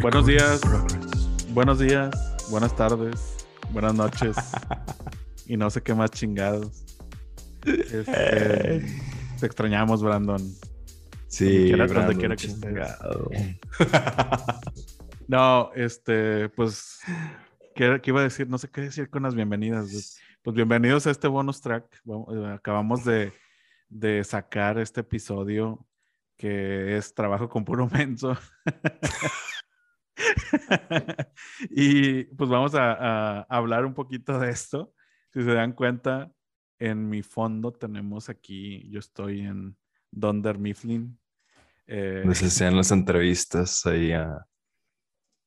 Buenos 0.00 0.26
días, 0.26 0.60
buenos 1.50 1.78
días, 1.78 2.10
buenas 2.50 2.74
tardes, 2.76 3.46
buenas 3.70 3.94
noches 3.94 4.36
y 5.46 5.56
no 5.56 5.70
sé 5.70 5.82
qué 5.82 5.94
más 5.94 6.10
chingados. 6.10 6.84
Este, 7.64 8.84
te 9.40 9.46
extrañamos, 9.46 10.02
Brandon. 10.02 10.40
Sí, 11.28 11.66
quiera- 11.68 11.86
Brandon, 11.86 12.16
quiera 12.16 12.36
que. 12.36 12.48
No, 15.28 15.70
este, 15.74 16.48
pues, 16.50 17.00
¿qué, 17.74 17.98
qué 18.00 18.10
iba 18.12 18.20
a 18.20 18.24
decir? 18.24 18.48
No 18.48 18.58
sé 18.58 18.68
qué 18.70 18.82
decir 18.82 19.10
con 19.10 19.24
las 19.24 19.34
bienvenidas. 19.34 20.18
Pues 20.42 20.54
bienvenidos 20.54 21.04
a 21.08 21.10
este 21.10 21.26
bonus 21.26 21.60
track. 21.60 21.84
Eh, 22.06 22.52
Acabamos 22.54 23.04
de, 23.04 23.32
de 23.88 24.22
sacar 24.22 24.78
este 24.78 25.00
episodio 25.00 25.84
que 26.36 26.96
es 26.96 27.12
trabajo 27.12 27.48
con 27.48 27.64
puro 27.64 27.88
menso. 27.88 28.36
y 31.70 32.24
pues 32.24 32.50
vamos 32.50 32.74
a, 32.74 32.92
a 33.40 33.46
hablar 33.48 33.84
un 33.84 33.94
poquito 33.94 34.38
de 34.38 34.50
esto. 34.50 34.92
Si 35.32 35.42
se 35.42 35.52
dan 35.52 35.72
cuenta, 35.72 36.30
en 36.78 37.08
mi 37.08 37.22
fondo 37.22 37.72
tenemos 37.72 38.28
aquí, 38.28 38.88
yo 38.90 38.98
estoy 38.98 39.40
en 39.40 39.76
Donder 40.10 40.58
Mifflin. 40.58 41.18
Eh, 41.86 42.24
se 42.32 42.46
hacían 42.46 42.76
las 42.76 42.90
entrevistas 42.90 43.84
ahí 43.86 44.12
a, 44.12 44.46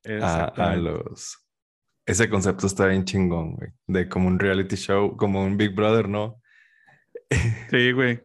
a- 0.05 0.75
los... 0.75 1.45
Ese 2.05 2.27
concepto 2.27 2.65
está 2.65 2.87
bien 2.87 3.05
chingón, 3.05 3.55
güey. 3.55 3.69
De 3.85 4.09
como 4.09 4.27
un 4.27 4.39
reality 4.39 4.75
show, 4.75 5.15
como 5.15 5.43
un 5.43 5.57
Big 5.57 5.75
Brother, 5.75 6.09
¿no? 6.09 6.41
Sí, 7.69 7.91
güey. 7.91 8.21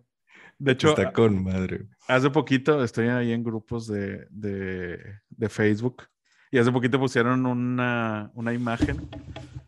De 0.58 0.72
hecho, 0.72 0.90
está 0.90 1.12
con 1.12 1.42
madre. 1.44 1.88
hace 2.08 2.30
poquito 2.30 2.82
estoy 2.82 3.08
ahí 3.08 3.32
en 3.32 3.42
grupos 3.44 3.86
de, 3.88 4.26
de, 4.30 5.20
de 5.28 5.48
Facebook 5.50 6.04
y 6.54 6.58
hace 6.58 6.70
poquito 6.70 7.00
pusieron 7.00 7.46
una, 7.46 8.30
una 8.34 8.52
imagen. 8.52 9.08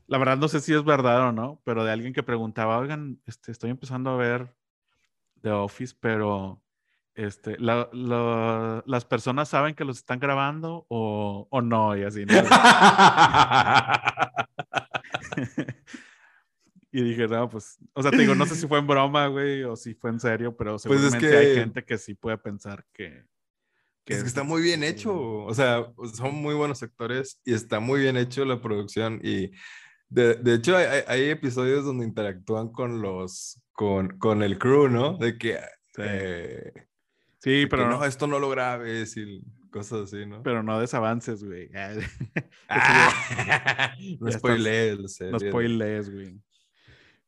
La 0.06 0.18
verdad 0.18 0.36
no 0.38 0.46
sé 0.46 0.60
si 0.60 0.72
es 0.72 0.84
verdad 0.84 1.28
o 1.28 1.32
no, 1.32 1.60
pero 1.64 1.82
de 1.84 1.90
alguien 1.90 2.12
que 2.12 2.22
preguntaba, 2.22 2.78
oigan, 2.78 3.20
este, 3.26 3.50
estoy 3.50 3.70
empezando 3.70 4.10
a 4.10 4.16
ver 4.16 4.54
The 5.42 5.50
Office, 5.50 5.96
pero 5.98 6.62
este, 7.14 7.58
la- 7.58 7.88
la- 7.92 8.84
las 8.86 9.04
personas 9.04 9.48
saben 9.48 9.74
que 9.74 9.84
los 9.84 9.96
están 9.98 10.20
grabando 10.20 10.86
o, 10.88 11.48
o 11.50 11.60
no, 11.60 11.96
y 11.96 12.04
así. 12.04 12.24
¿no? 12.24 12.34
Y 16.92 17.02
dije, 17.02 17.26
no, 17.28 17.48
pues, 17.50 17.78
o 17.92 18.00
sea, 18.00 18.10
te 18.10 18.16
digo, 18.18 18.34
no 18.34 18.46
sé 18.46 18.54
si 18.54 18.66
fue 18.66 18.78
en 18.78 18.86
broma, 18.86 19.26
güey, 19.26 19.62
o 19.64 19.76
si 19.76 19.92
fue 19.94 20.08
en 20.10 20.18
serio, 20.20 20.56
pero 20.56 20.76
Pues 20.78 21.02
es 21.02 21.12
seguramente 21.12 21.36
hay 21.36 21.46
que- 21.54 21.60
gente 21.60 21.84
que 21.84 21.98
sí 21.98 22.14
puede 22.14 22.38
pensar 22.38 22.86
que... 22.92 23.24
es 24.14 24.22
que 24.22 24.28
está 24.28 24.42
muy 24.44 24.62
bien 24.62 24.82
hecho. 24.84 25.14
O 25.44 25.54
sea, 25.54 25.86
son 26.14 26.34
muy 26.36 26.54
buenos 26.54 26.82
actores 26.82 27.40
y 27.44 27.54
está 27.54 27.80
muy 27.80 28.00
bien 28.00 28.16
hecho 28.16 28.44
la 28.44 28.60
producción. 28.60 29.20
Y 29.22 29.50
de, 30.08 30.34
de 30.34 30.54
hecho, 30.54 30.76
hay, 30.76 31.02
hay- 31.06 31.30
episodios 31.30 31.84
donde 31.84 32.04
interactúan 32.04 32.68
con 32.68 33.02
los, 33.02 33.60
con, 33.72 34.18
con 34.18 34.42
el 34.42 34.58
crew, 34.58 34.88
¿no? 34.88 35.16
De 35.18 35.36
que, 35.38 35.58
Sí, 35.94 36.02
eh, 36.04 36.72
Sí, 37.38 37.50
de 37.50 37.60
que, 37.62 37.66
pero 37.68 37.88
no, 37.90 37.98
no, 37.98 38.04
esto 38.04 38.26
no 38.26 38.38
lo 38.38 38.48
grabes 38.50 39.16
y 39.16 39.42
cosas 39.70 40.12
así, 40.12 40.24
¿no? 40.26 40.42
pero 40.42 40.62
no 40.62 40.78
desavances, 40.80 41.42
güey. 41.44 41.70
Ah, 42.68 43.94
no 44.20 44.30
spoilees 44.32 45.20
no 45.20 45.38
spoilees, 45.38 46.10
güey. 46.10 46.40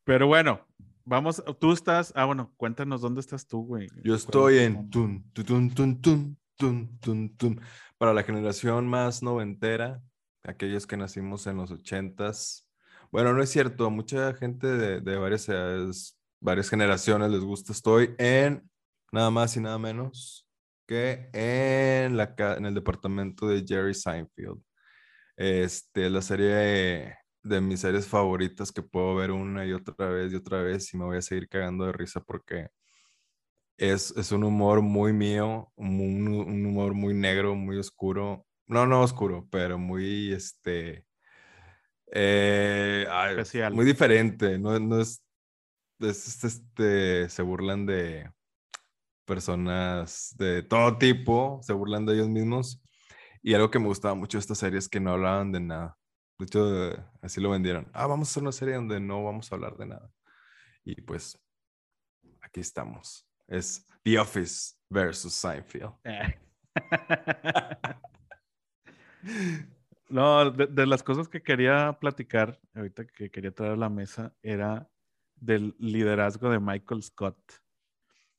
Pero 0.04 0.26
bueno, 0.26 0.66
vamos, 1.04 1.42
tú 1.60 1.72
estás, 1.72 2.12
ah, 2.16 2.24
bueno, 2.24 2.52
cuéntanos 2.56 3.00
dónde 3.00 3.20
estás 3.20 3.46
tú, 3.46 3.64
güey. 3.64 3.88
Yo 3.88 4.02
¿Cuál 4.02 4.14
es 4.14 4.20
estoy 4.24 4.58
en 4.58 4.90
tun, 4.90 5.30
tu, 5.32 5.44
tun, 5.44 5.74
tun, 5.74 6.00
tun, 6.00 6.38
Para 7.98 8.12
la 8.12 8.22
generación 8.22 8.86
más 8.88 9.22
noventera, 9.22 10.02
aquellos 10.44 10.86
que 10.86 10.96
nacimos 10.96 11.46
en 11.46 11.56
los 11.56 11.70
ochentas. 11.70 12.68
Bueno, 13.10 13.32
no 13.32 13.42
es 13.42 13.50
cierto, 13.50 13.86
a 13.86 13.90
mucha 13.90 14.34
gente 14.34 14.66
de, 14.66 15.16
varias 15.16 15.48
edades, 15.48 16.18
varias 16.40 16.68
generaciones 16.68 17.30
les 17.30 17.40
gusta. 17.40 17.72
Estoy 17.72 18.14
en 18.18 18.68
nada 19.12 19.30
más 19.30 19.56
y 19.56 19.60
nada 19.60 19.78
menos 19.78 20.46
que 20.86 21.28
en 21.32 22.18
el 22.64 22.74
departamento 22.74 23.46
de 23.48 23.64
Jerry 23.66 23.94
Seinfeld. 23.94 24.60
Este, 25.36 26.10
la 26.10 26.22
serie 26.22 26.46
de, 26.48 27.14
de 27.42 27.60
mis 27.60 27.80
series 27.80 28.06
favoritas 28.06 28.72
que 28.72 28.82
puedo 28.82 29.14
ver 29.14 29.30
una 29.30 29.64
y 29.66 29.72
otra 29.72 30.08
vez 30.08 30.32
y 30.32 30.36
otra 30.36 30.62
vez 30.62 30.92
y 30.92 30.98
me 30.98 31.04
voy 31.04 31.18
a 31.18 31.22
seguir 31.22 31.48
cagando 31.48 31.86
de 31.86 31.92
risa 31.92 32.20
porque 32.20 32.68
es, 33.78 34.10
es 34.16 34.32
un 34.32 34.44
humor 34.44 34.82
muy 34.82 35.12
mío, 35.12 35.72
un, 35.76 36.28
un 36.28 36.66
humor 36.66 36.94
muy 36.94 37.14
negro, 37.14 37.54
muy 37.54 37.78
oscuro. 37.78 38.46
No, 38.66 38.86
no 38.86 39.02
oscuro, 39.02 39.48
pero 39.50 39.78
muy, 39.78 40.32
este, 40.32 41.06
eh, 42.12 43.06
ay, 43.10 43.30
Especial. 43.30 43.72
muy 43.72 43.84
diferente. 43.84 44.58
No, 44.58 44.78
no 44.78 45.00
es, 45.00 45.22
es, 46.00 46.44
este, 46.44 47.28
se 47.28 47.42
burlan 47.42 47.86
de 47.86 48.30
personas 49.24 50.34
de 50.38 50.62
todo 50.62 50.98
tipo, 50.98 51.60
se 51.62 51.72
burlan 51.72 52.04
de 52.04 52.14
ellos 52.14 52.28
mismos. 52.28 52.82
Y 53.42 53.54
algo 53.54 53.70
que 53.70 53.78
me 53.78 53.86
gustaba 53.86 54.14
mucho 54.14 54.38
de 54.38 54.40
esta 54.40 54.54
serie 54.54 54.78
es 54.78 54.88
que 54.88 55.00
no 55.00 55.12
hablaban 55.12 55.52
de 55.52 55.60
nada. 55.60 55.96
De 56.38 56.46
hecho, 56.46 56.60
así 57.22 57.40
lo 57.40 57.50
vendieron. 57.50 57.88
Ah, 57.92 58.06
vamos 58.06 58.28
a 58.28 58.30
hacer 58.32 58.42
una 58.42 58.52
serie 58.52 58.74
donde 58.74 59.00
no 59.00 59.24
vamos 59.24 59.50
a 59.50 59.54
hablar 59.54 59.76
de 59.76 59.86
nada. 59.86 60.10
Y 60.84 61.00
pues, 61.02 61.38
aquí 62.40 62.60
estamos. 62.60 63.27
Es 63.48 63.86
The 64.04 64.18
Office 64.18 64.74
versus 64.90 65.34
Seinfeld. 65.34 65.92
No, 70.10 70.50
de, 70.50 70.66
de 70.66 70.86
las 70.86 71.02
cosas 71.02 71.28
que 71.28 71.42
quería 71.42 71.98
platicar, 72.00 72.58
ahorita 72.74 73.06
que 73.06 73.30
quería 73.30 73.50
traer 73.52 73.72
a 73.72 73.76
la 73.76 73.90
mesa, 73.90 74.34
era 74.42 74.88
del 75.36 75.74
liderazgo 75.78 76.50
de 76.50 76.58
Michael 76.58 77.02
Scott. 77.02 77.38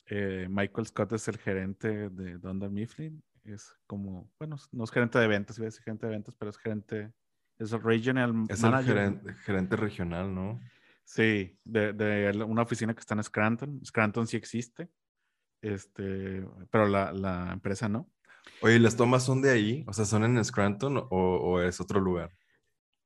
Eh, 0.08 0.48
Michael 0.50 0.88
Scott 0.88 1.14
es 1.14 1.28
el 1.28 1.38
gerente 1.38 2.10
de 2.10 2.40
Dunder 2.40 2.72
Mifflin. 2.72 3.24
Es 3.44 3.72
como, 3.86 4.32
bueno, 4.40 4.58
no 4.72 4.84
es 4.84 4.92
gerente 4.92 5.20
de 5.20 5.28
ventas, 5.28 5.58
iba 5.58 5.66
a 5.66 5.70
decir 5.70 5.84
gerente 5.84 6.08
de 6.08 6.12
ventas, 6.14 6.36
pero 6.36 6.50
es 6.50 6.58
gerente, 6.58 7.14
es 7.60 7.72
regional 7.72 8.34
Es 8.50 8.64
el 8.64 8.72
manager. 8.72 8.96
gerente, 8.96 9.34
gerente 9.36 9.76
regional, 9.76 10.34
¿no? 10.34 10.60
Sí, 11.04 11.60
de, 11.64 11.94
de 11.94 12.44
una 12.44 12.64
oficina 12.64 12.94
que 12.96 13.00
está 13.00 13.14
en 13.14 13.24
Scranton. 13.24 13.80
Scranton 13.86 14.26
sí 14.26 14.38
existe, 14.38 14.90
este, 15.62 16.46
pero 16.72 16.88
la, 16.88 17.12
la 17.14 17.52
empresa 17.54 17.90
no. 17.90 18.10
Oye, 18.62 18.76
¿y 18.76 18.80
¿las 18.80 18.96
tomas 18.96 19.24
son 19.24 19.42
de 19.42 19.52
ahí? 19.52 19.84
O 19.88 19.94
sea, 19.94 20.06
¿son 20.06 20.24
en 20.24 20.44
Scranton 20.44 20.98
o, 20.98 21.06
o 21.10 21.62
es 21.62 21.80
otro 21.80 22.00
lugar? 22.00 22.32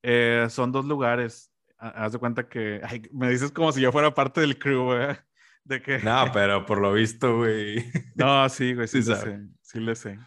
Eh, 0.02 0.48
son 0.50 0.72
dos 0.72 0.86
lugares. 0.86 1.52
Ha- 1.78 2.06
Haz 2.06 2.14
de 2.14 2.20
cuenta 2.20 2.48
que 2.48 2.82
ay, 2.84 3.04
me 3.12 3.30
dices 3.30 3.52
como 3.52 3.72
si 3.72 3.82
yo 3.82 3.92
fuera 3.92 4.14
parte 4.14 4.42
del 4.42 4.58
crew, 4.58 4.84
güey. 4.86 5.16
De 5.64 5.82
que 5.82 6.00
No, 6.00 6.26
pero 6.34 6.66
por 6.66 6.80
lo 6.82 6.92
visto, 6.94 7.38
güey. 7.38 7.76
no, 8.16 8.48
sí, 8.50 8.74
güey, 8.74 8.88
sí, 8.88 9.02
Sí 9.02 9.10
le 9.10 9.16
sé, 9.16 9.40
sí 9.62 9.80
le 9.80 9.96
sé. 9.96 10.20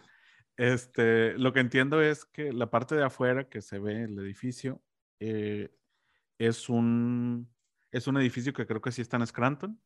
Este, 0.57 1.37
lo 1.39 1.53
que 1.53 1.61
entiendo 1.61 2.01
es 2.01 2.25
que 2.25 2.53
la 2.53 2.71
parte 2.71 2.95
de 2.95 3.05
afuera 3.05 3.49
que 3.49 3.61
se 3.61 3.79
ve 3.79 4.05
el 4.05 4.19
edificio 4.19 4.83
eh, 5.21 5.71
es 6.39 6.69
un 6.69 7.53
es 7.93 8.07
un 8.07 8.17
edificio 8.17 8.53
que 8.53 8.67
creo 8.67 8.81
que 8.81 8.93
sí 8.93 9.03
está 9.03 9.17
en 9.19 9.27
Scranton 9.27 9.81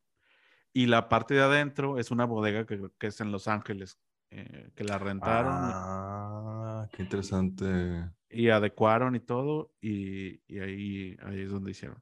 y 0.73 0.85
la 0.87 1.09
parte 1.09 1.33
de 1.33 1.41
adentro 1.41 1.97
es 1.97 2.11
una 2.11 2.25
bodega 2.25 2.65
que 2.65 2.79
que 2.97 3.07
es 3.07 3.19
en 3.21 3.31
Los 3.31 3.47
Ángeles 3.47 3.99
eh, 4.31 4.71
que 4.75 4.83
la 4.83 4.97
rentaron 4.97 5.53
Ah, 5.73 6.87
qué 6.93 7.03
interesante. 7.03 8.09
y 8.29 8.49
adecuaron 8.49 9.15
y 9.15 9.19
todo, 9.19 9.73
y, 9.81 10.41
y 10.47 10.59
ahí, 10.59 11.17
ahí 11.23 11.41
es 11.41 11.49
donde 11.51 11.71
hicieron. 11.71 12.01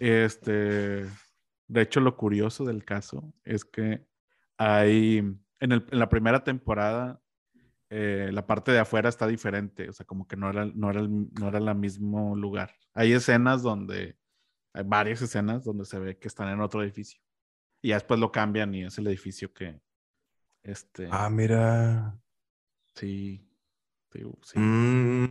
Este, 0.00 1.04
de 1.68 1.80
hecho, 1.82 2.00
lo 2.00 2.16
curioso 2.16 2.64
del 2.64 2.84
caso 2.84 3.32
es 3.44 3.64
que 3.64 4.04
hay, 4.58 5.18
en, 5.18 5.72
el- 5.72 5.86
en 5.90 5.98
la 5.98 6.08
primera 6.08 6.42
temporada, 6.44 7.20
eh, 7.90 8.30
la 8.32 8.46
parte 8.46 8.72
de 8.72 8.80
afuera 8.80 9.08
está 9.08 9.26
diferente, 9.26 9.88
o 9.88 9.92
sea, 9.92 10.04
como 10.06 10.26
que 10.26 10.36
no 10.36 10.50
era, 10.50 10.64
no 10.66 10.90
era, 10.90 11.00
el, 11.00 11.28
no 11.38 11.48
era 11.48 11.58
el 11.58 11.74
mismo 11.76 12.34
lugar. 12.36 12.74
Hay 12.94 13.12
escenas 13.12 13.62
donde, 13.62 14.18
hay 14.74 14.84
varias 14.84 15.22
escenas 15.22 15.64
donde 15.64 15.84
se 15.84 15.98
ve 15.98 16.18
que 16.18 16.28
están 16.28 16.48
en 16.48 16.60
otro 16.60 16.82
edificio, 16.82 17.20
y 17.82 17.88
ya 17.88 17.96
después 17.96 18.18
lo 18.20 18.30
cambian 18.32 18.74
y 18.74 18.84
es 18.84 18.98
el 18.98 19.06
edificio 19.06 19.52
que, 19.52 19.80
este, 20.62 21.08
Ah, 21.10 21.30
mira. 21.30 22.18
sí, 22.94 23.48
sí, 24.12 24.22
sí. 24.42 24.58
Mm, 24.58 25.26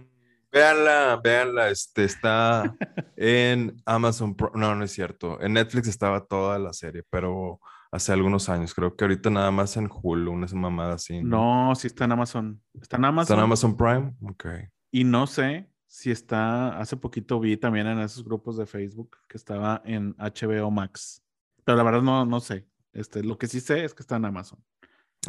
véanla, 0.52 1.20
véanla. 1.24 1.70
Este 1.70 2.04
está 2.06 2.64
en 3.18 3.76
Amazon. 3.86 4.36
Pro- 4.36 4.52
No, 4.56 4.76
no 4.76 4.84
es 4.86 4.92
cierto. 4.92 5.42
En 5.42 5.54
Netflix 5.54 5.88
estaba 5.88 6.26
toda 6.26 6.58
la 6.60 6.72
serie, 6.74 7.04
pero 7.10 7.60
hace 7.92 8.14
algunos 8.14 8.48
años. 8.50 8.74
Creo 8.74 8.96
que 8.96 9.04
ahorita 9.04 9.30
nada 9.30 9.52
más 9.52 9.76
en 9.78 9.90
Hulu, 9.92 10.32
una 10.32 10.48
mamada 10.54 10.94
así. 10.96 11.22
No, 11.24 11.74
sí 11.76 11.88
está 11.88 12.06
en 12.06 12.12
Amazon. 12.14 12.62
Está 12.74 12.98
en 12.98 13.04
¿Está 13.04 13.08
Amazon. 13.10 13.38
en 13.40 13.44
Amazon 13.44 13.78
Prime? 13.78 14.16
Ok. 14.22 14.46
Y 14.92 15.04
no 15.04 15.28
sé 15.28 15.70
si 15.88 16.12
está, 16.12 16.78
hace 16.80 16.96
poquito 16.98 17.40
vi 17.40 17.58
también 17.58 17.88
en 17.88 18.00
esos 18.00 18.24
grupos 18.24 18.58
de 18.58 18.66
Facebook 18.66 19.18
que 19.28 19.38
estaba 19.38 19.82
en 19.86 20.14
HBO 20.18 20.70
Max. 20.72 21.22
Pero 21.66 21.78
la 21.78 21.84
verdad 21.84 22.02
no, 22.02 22.26
no 22.26 22.40
sé. 22.40 22.68
Este, 22.94 23.24
lo 23.24 23.38
que 23.38 23.48
sí 23.48 23.60
sé 23.60 23.84
es 23.84 23.94
que 23.94 24.04
está 24.04 24.16
en 24.16 24.26
Amazon. 24.26 24.64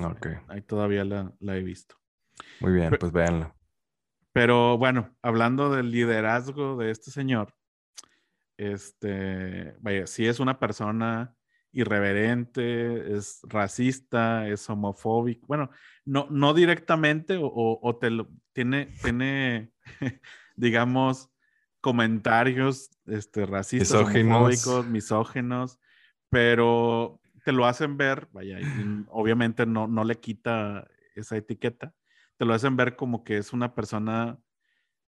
Ok. 0.01 0.27
Ahí 0.49 0.63
todavía 0.63 1.05
la, 1.05 1.33
la 1.41 1.57
he 1.57 1.63
visto. 1.63 1.97
Muy 2.61 2.73
bien, 2.73 2.91
Pe- 2.91 2.99
pues 2.99 3.11
véanla. 3.11 3.57
Pero 4.33 4.77
bueno, 4.79 5.17
hablando 5.23 5.71
del 5.75 5.91
liderazgo 5.91 6.77
de 6.77 6.91
este 6.91 7.11
señor, 7.11 7.55
este, 8.59 9.77
vaya, 9.81 10.07
si 10.07 10.27
es 10.27 10.41
una 10.41 10.59
persona 10.59 11.35
irreverente, 11.73 13.17
es 13.17 13.41
racista, 13.45 14.49
es 14.49 14.69
homofóbico. 14.71 15.47
Bueno, 15.47 15.71
no, 16.05 16.27
no 16.31 16.55
directamente 16.55 17.37
o, 17.39 17.51
o 17.83 17.97
te 17.97 18.11
lo, 18.11 18.29
tiene, 18.53 18.95
tiene 19.03 19.73
digamos, 20.57 21.31
comentarios 21.81 22.91
este, 23.07 23.45
racistas, 23.47 23.93
homofóbicos, 23.93 24.87
misógenos, 24.87 25.79
pero 26.37 27.19
te 27.47 27.53
lo 27.53 27.65
hacen 27.65 27.97
ver, 27.97 28.29
vaya, 28.31 28.59
obviamente 29.09 29.65
no, 29.65 29.89
no 29.89 30.05
le 30.05 30.21
quita 30.21 30.87
esa 31.15 31.35
etiqueta, 31.39 31.95
te 32.37 32.45
lo 32.45 32.53
hacen 32.53 32.77
ver 32.77 32.95
como 32.95 33.25
que 33.25 33.39
es 33.39 33.55
una 33.55 33.75
persona 33.75 34.39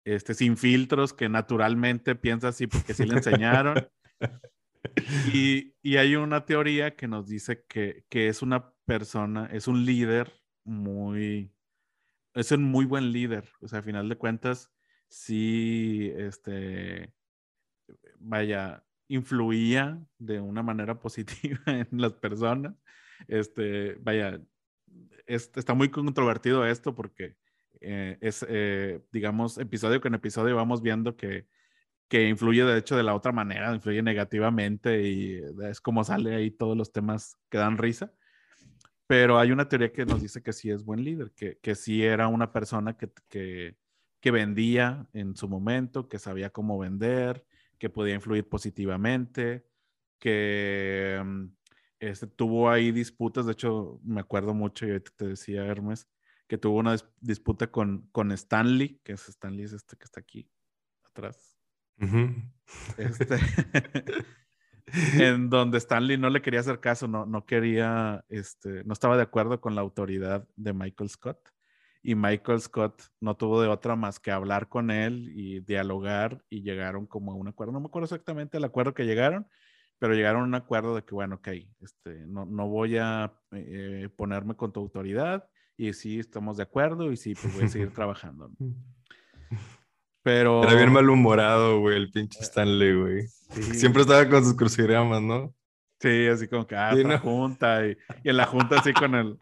este, 0.06 0.34
sin 0.34 0.56
filtros 0.56 1.14
que 1.14 1.28
naturalmente 1.28 2.16
piensa 2.16 2.48
así 2.48 2.66
porque 2.66 2.94
sí 2.94 3.04
le 3.04 3.16
enseñaron. 3.16 3.90
y, 5.34 5.76
y, 5.82 5.98
hay 5.98 6.16
una 6.16 6.46
teoría 6.46 6.96
que 6.96 7.10
nos 7.10 7.28
dice 7.28 7.66
que, 7.68 8.06
que 8.08 8.30
es 8.30 8.42
una 8.42 8.72
persona, 8.86 9.50
es 9.52 9.68
un 9.68 9.84
líder 9.84 10.32
muy, 10.64 11.52
es 12.36 12.54
un 12.54 12.64
muy 12.64 12.86
buen 12.86 13.12
líder. 13.12 13.50
O 13.60 13.68
sea, 13.68 13.80
a 13.80 13.84
final 13.84 14.08
de 14.08 14.16
cuentas, 14.16 14.72
sí, 15.10 16.10
este, 16.16 17.14
vaya, 18.18 18.87
influía 19.08 20.00
de 20.18 20.40
una 20.40 20.64
manera 20.64 21.00
positiva 21.00 21.62
en 21.66 21.88
las 21.92 22.14
personas. 22.14 22.76
Este, 23.28 23.96
vaya, 23.96 24.40
está 25.26 25.74
muy 25.74 25.90
controvertido 25.90 26.66
esto 26.66 26.96
porque 26.96 27.36
eh, 27.82 28.18
es, 28.22 28.46
eh, 28.48 29.02
digamos, 29.12 29.58
episodio 29.58 30.02
con 30.02 30.14
episodio 30.16 30.56
vamos 30.56 30.82
viendo 30.82 31.16
que, 31.16 31.48
que 32.08 32.28
influye 32.28 32.64
de 32.64 32.78
hecho 32.78 32.96
de 32.96 33.04
la 33.04 33.16
otra 33.16 33.32
manera, 33.32 33.74
influye 33.74 34.02
negativamente 34.02 35.04
y 35.04 35.42
es 35.64 35.82
como 35.82 36.04
sale 36.04 36.36
ahí 36.36 36.52
todos 36.52 36.78
los 36.78 36.92
temas 36.92 37.38
que 37.50 37.58
dan 37.58 37.78
risa. 37.78 38.14
Pero 39.08 39.40
hay 39.40 39.52
una 39.52 39.70
teoría 39.70 39.94
que 39.94 40.06
nos 40.06 40.22
dice 40.22 40.44
que 40.44 40.52
sí 40.52 40.70
es 40.70 40.84
buen 40.84 41.04
líder, 41.04 41.32
que, 41.32 41.58
que 41.62 41.76
sí 41.76 42.04
era 42.04 42.28
una 42.28 42.52
persona 42.52 42.98
que, 42.98 43.10
que 44.20 44.32
vendía 44.32 45.08
en 45.14 45.36
su 45.36 45.48
momento, 45.48 46.10
que 46.10 46.20
sabía 46.20 46.50
cómo 46.50 46.78
vender, 46.78 47.46
que 47.78 47.90
podía 47.90 48.16
influir 48.16 48.48
positivamente, 48.48 49.66
que 50.20 51.22
mm, 51.24 51.46
este, 52.00 52.28
tuvo 52.28 52.70
ahí 52.70 52.92
disputas, 52.92 53.46
de 53.46 53.54
hecho 53.54 54.00
me 54.04 54.22
acuerdo 54.22 54.54
mucho, 54.54 54.86
y 54.86 54.92
ahorita 54.92 55.12
te 55.16 55.28
decía 55.28 55.66
Hermes, 55.66 56.08
que 56.48 56.58
tuvo 56.58 56.78
una 56.80 56.96
disputa 57.20 57.68
con, 57.68 58.08
con 58.12 58.32
Stanley, 58.32 59.02
que 59.04 59.14
es 59.14 59.28
Stanley, 59.28 59.66
es 59.66 59.74
este 59.74 59.98
que 59.98 60.06
está 60.06 60.22
aquí 60.22 60.50
atrás. 61.04 61.58
este, 62.98 63.38
en 65.14 65.50
donde 65.50 65.78
Stanley 65.78 66.18
no 66.18 66.30
le 66.30 66.42
quería 66.42 66.62
hacer 66.62 66.80
caso, 66.80 67.08
no, 67.08 67.26
no 67.26 67.46
quería, 67.46 68.24
este, 68.30 68.84
no 68.86 68.94
estaba 68.94 69.18
de 69.18 69.24
acuerdo 69.24 69.60
con 69.60 69.76
la 69.76 69.82
autoridad 69.82 70.48
de 70.56 70.74
Michael 70.74 71.10
Scott 71.10 71.40
y 72.08 72.16
Michael 72.16 72.62
Scott 72.62 73.04
no 73.20 73.36
tuvo 73.36 73.62
de 73.62 73.68
otra 73.68 73.98
más 73.98 74.18
que 74.18 74.32
hablar 74.32 74.70
con 74.70 74.92
él 74.92 75.30
y 75.36 75.60
dialogar 75.60 76.42
y 76.50 76.62
llegaron 76.62 77.06
como 77.06 77.34
a 77.34 77.36
un 77.36 77.50
acuerdo. 77.50 77.74
No 77.74 77.82
me 77.82 77.88
acuerdo 77.88 78.06
exactamente 78.06 78.56
el 78.56 78.64
acuerdo 78.64 78.94
que 78.94 79.04
llegaron, 79.04 79.46
pero 80.00 80.14
llegaron 80.14 80.44
a 80.44 80.46
un 80.46 80.56
acuerdo 80.56 80.96
de 80.96 81.04
que, 81.04 81.14
bueno, 81.14 81.36
ok, 81.36 81.50
este, 81.82 82.26
no, 82.26 82.46
no 82.46 82.70
voy 82.70 82.96
a 82.98 83.34
eh, 83.52 84.08
ponerme 84.16 84.56
con 84.56 84.72
tu 84.72 84.80
autoridad 84.80 85.50
y 85.76 85.92
sí 85.92 86.18
estamos 86.18 86.56
de 86.56 86.64
acuerdo 86.64 87.12
y 87.12 87.18
sí, 87.18 87.36
pues 87.36 87.54
voy 87.54 87.66
a 87.66 87.68
seguir 87.68 87.92
trabajando. 87.94 88.52
Pero... 90.24 90.64
Era 90.64 90.76
bien 90.76 90.94
malhumorado, 90.94 91.82
güey, 91.82 91.98
el 91.98 92.10
pinche 92.10 92.40
eh, 92.40 92.44
Stanley, 92.44 92.96
güey. 92.96 93.28
Siempre 93.74 94.04
estaba 94.04 94.30
con 94.30 94.46
sus 94.46 94.56
crucigramas, 94.56 95.22
¿no? 95.22 95.54
Sí, 96.00 96.28
así 96.28 96.48
como 96.48 96.66
que, 96.66 96.78
ah, 96.78 96.96
una 96.96 97.20
junta 97.20 97.86
y, 97.86 97.98
y 98.24 98.30
en 98.30 98.38
la 98.38 98.46
junta 98.46 98.80
así 98.80 98.94
con 98.94 99.14
el, 99.14 99.38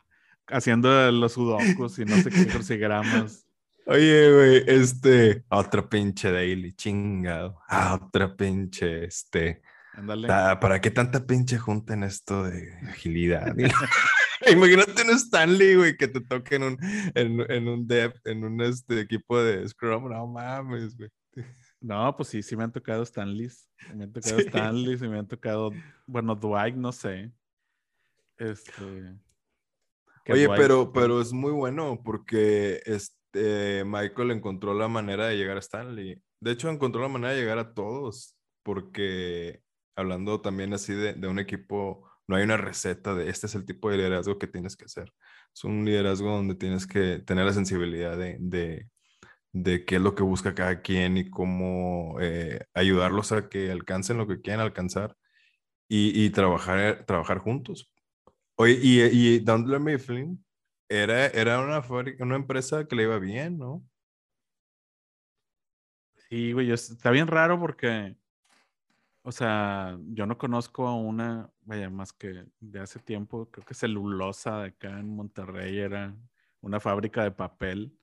haciendo 0.47 1.11
los 1.11 1.33
sudokus 1.33 1.99
y 1.99 2.05
no 2.05 2.15
sé 2.17 2.29
qué 2.29 2.47
crucigramas. 2.47 3.45
Oye, 3.87 4.33
güey, 4.33 4.63
este, 4.65 5.43
otro 5.49 5.87
pinche 5.87 6.31
daily, 6.31 6.73
chingado. 6.73 7.59
Ah, 7.67 7.99
otra 8.01 8.35
pinche, 8.35 9.05
este. 9.05 9.61
Ándale. 9.93 10.27
¿Para 10.27 10.81
qué 10.81 10.89
tanta 10.89 11.25
pinche 11.25 11.57
junta 11.57 11.93
en 11.93 12.03
esto 12.03 12.43
de 12.43 12.73
agilidad? 12.89 13.55
Imagínate 14.51 15.03
un 15.03 15.11
Stanley, 15.11 15.75
güey, 15.75 15.97
que 15.97 16.07
te 16.07 16.19
toque 16.19 16.55
en 16.55 16.63
un, 16.63 16.77
en, 17.13 17.51
en 17.51 17.67
un 17.67 17.87
dev, 17.87 18.13
en 18.25 18.43
un 18.43 18.59
este, 18.61 18.99
equipo 18.99 19.41
de 19.41 19.67
Scrum. 19.69 20.09
No 20.09 20.27
mames, 20.27 20.97
güey. 20.97 21.09
No, 21.79 22.15
pues 22.15 22.29
sí, 22.29 22.41
sí 22.41 22.55
me 22.55 22.63
han 22.63 22.71
tocado 22.71 23.05
Stanleys. 23.05 23.69
Me 23.93 24.05
han 24.05 24.11
tocado 24.11 24.39
sí. 24.39 24.47
Stanleys 24.47 25.01
y 25.01 25.07
me 25.07 25.19
han 25.19 25.27
tocado, 25.27 25.71
bueno, 26.07 26.35
Dwight, 26.35 26.75
no 26.75 26.91
sé. 26.91 27.31
Este. 28.37 29.15
Oye, 30.27 30.47
pero, 30.49 30.91
pero 30.91 31.21
es 31.21 31.33
muy 31.33 31.51
bueno 31.51 32.01
porque 32.03 32.81
este, 32.85 33.83
Michael 33.85 34.31
encontró 34.31 34.73
la 34.73 34.87
manera 34.87 35.27
de 35.27 35.37
llegar 35.37 35.57
a 35.57 35.59
Stanley. 35.59 36.21
De 36.39 36.51
hecho, 36.51 36.69
encontró 36.69 37.01
la 37.01 37.07
manera 37.07 37.33
de 37.33 37.41
llegar 37.41 37.59
a 37.59 37.73
todos, 37.73 38.35
porque 38.63 39.61
hablando 39.95 40.41
también 40.41 40.73
así 40.73 40.93
de, 40.93 41.13
de 41.13 41.27
un 41.27 41.39
equipo, 41.39 42.09
no 42.27 42.35
hay 42.35 42.43
una 42.43 42.57
receta 42.57 43.13
de 43.13 43.29
este 43.29 43.47
es 43.47 43.55
el 43.55 43.65
tipo 43.65 43.89
de 43.89 43.97
liderazgo 43.97 44.39
que 44.39 44.47
tienes 44.47 44.75
que 44.75 44.85
hacer. 44.85 45.13
Es 45.53 45.63
un 45.63 45.85
liderazgo 45.85 46.29
donde 46.31 46.55
tienes 46.55 46.87
que 46.87 47.19
tener 47.19 47.45
la 47.45 47.53
sensibilidad 47.53 48.17
de, 48.17 48.37
de, 48.39 48.89
de 49.53 49.85
qué 49.85 49.95
es 49.97 50.01
lo 50.01 50.15
que 50.15 50.23
busca 50.23 50.55
cada 50.55 50.81
quien 50.81 51.17
y 51.17 51.29
cómo 51.29 52.17
eh, 52.21 52.65
ayudarlos 52.73 53.31
a 53.31 53.49
que 53.49 53.71
alcancen 53.71 54.17
lo 54.17 54.27
que 54.27 54.41
quieren 54.41 54.61
alcanzar 54.61 55.15
y, 55.87 56.25
y 56.25 56.29
trabajar, 56.31 57.05
trabajar 57.05 57.39
juntos. 57.39 57.91
Oye, 58.57 58.79
y, 58.81 59.01
y 59.01 59.39
Dunder 59.39 59.79
Mifflin 59.79 60.43
era, 60.89 61.27
era 61.27 61.59
una, 61.61 61.83
una 62.19 62.35
empresa 62.35 62.87
que 62.87 62.95
le 62.95 63.03
iba 63.03 63.19
bien, 63.19 63.57
¿no? 63.57 63.85
Sí, 66.29 66.53
güey, 66.53 66.71
está 66.71 67.11
bien 67.11 67.27
raro 67.27 67.59
porque, 67.59 68.15
o 69.23 69.31
sea, 69.31 69.97
yo 70.07 70.25
no 70.25 70.37
conozco 70.37 70.87
a 70.87 70.95
una, 70.95 71.51
vaya, 71.61 71.89
más 71.89 72.13
que 72.13 72.45
de 72.59 72.79
hace 72.79 72.99
tiempo, 72.99 73.49
creo 73.51 73.65
que 73.65 73.73
celulosa 73.73 74.61
de 74.61 74.67
acá 74.69 74.99
en 74.99 75.15
Monterrey 75.15 75.77
era 75.79 76.15
una 76.61 76.79
fábrica 76.79 77.23
de 77.23 77.31
papel, 77.31 77.97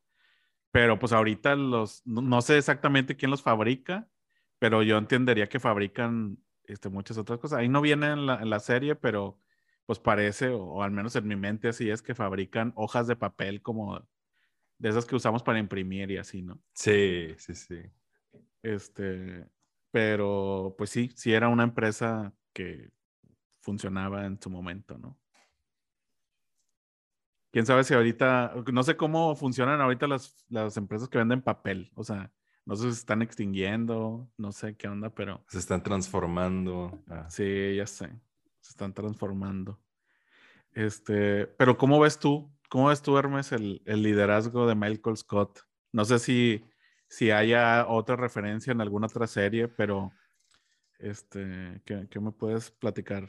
pero 0.70 0.98
pues 0.98 1.12
ahorita 1.12 1.56
los, 1.56 2.02
no, 2.06 2.42
sé 2.42 2.58
exactamente 2.58 3.16
quién 3.16 3.30
los 3.30 3.42
fabrica, 3.42 4.08
pero 4.58 4.82
yo 4.82 4.98
entendería 4.98 5.48
que 5.48 5.60
fabrican 5.60 6.38
este, 6.64 6.88
muchas 6.88 7.18
otras 7.18 7.38
cosas. 7.40 7.58
Ahí 7.58 7.68
no 7.68 7.80
viene 7.82 8.12
en 8.12 8.26
la, 8.26 8.40
en 8.42 8.50
la 8.50 8.60
serie, 8.60 8.94
pero 8.94 9.41
pues 9.92 10.00
parece, 10.00 10.48
o, 10.48 10.82
al 10.82 10.90
menos 10.90 11.14
en 11.16 11.28
mi 11.28 11.36
mente 11.36 11.68
así 11.68 11.90
es, 11.90 12.00
que 12.00 12.14
fabrican 12.14 12.72
hojas 12.76 13.06
de 13.06 13.14
papel 13.14 13.60
como 13.60 14.00
de 14.78 14.88
esas 14.88 15.04
que 15.04 15.14
usamos 15.14 15.42
para 15.42 15.58
imprimir 15.58 16.10
y 16.10 16.16
así, 16.16 16.40
¿no? 16.40 16.62
Sí, 16.72 17.34
sí, 17.36 17.54
sí. 17.54 17.82
Este, 18.62 19.46
pero 19.90 20.74
pues 20.78 20.88
sí, 20.88 21.10
sí 21.14 21.34
era 21.34 21.48
una 21.48 21.64
empresa 21.64 22.32
que 22.54 22.90
funcionaba 23.60 24.24
en 24.24 24.40
su 24.40 24.48
momento, 24.48 24.96
¿no? 24.96 25.18
Quién 27.50 27.66
sabe 27.66 27.84
si 27.84 27.92
ahorita, 27.92 28.54
no 28.72 28.82
sé 28.84 28.96
cómo 28.96 29.36
funcionan 29.36 29.82
ahorita 29.82 30.06
las, 30.06 30.42
las 30.48 30.78
empresas 30.78 31.10
que 31.10 31.18
venden 31.18 31.42
papel, 31.42 31.92
o 31.96 32.02
sea, 32.02 32.32
no 32.64 32.76
sé 32.76 32.84
si 32.84 32.92
se 32.92 33.00
están 33.00 33.20
extinguiendo, 33.20 34.26
no 34.38 34.52
sé 34.52 34.74
qué 34.74 34.88
onda, 34.88 35.10
pero... 35.10 35.44
Se 35.48 35.58
están 35.58 35.82
transformando. 35.82 37.04
Ah. 37.10 37.28
Sí, 37.28 37.74
ya 37.76 37.86
sé 37.86 38.08
se 38.62 38.70
están 38.70 38.94
transformando. 38.94 39.78
Este, 40.72 41.46
pero 41.46 41.76
¿cómo 41.76 42.00
ves 42.00 42.18
tú? 42.18 42.50
¿Cómo 42.70 42.88
ves 42.88 43.02
tú, 43.02 43.18
Hermes, 43.18 43.52
el, 43.52 43.82
el 43.84 44.02
liderazgo 44.02 44.66
de 44.66 44.74
Michael 44.74 45.18
Scott? 45.18 45.60
No 45.92 46.06
sé 46.06 46.18
si, 46.18 46.64
si 47.08 47.30
haya 47.30 47.86
otra 47.86 48.16
referencia 48.16 48.70
en 48.70 48.80
alguna 48.80 49.08
otra 49.08 49.26
serie, 49.26 49.68
pero 49.68 50.10
este, 50.98 51.82
¿qué, 51.84 52.08
qué 52.10 52.20
me 52.20 52.32
puedes 52.32 52.70
platicar? 52.70 53.28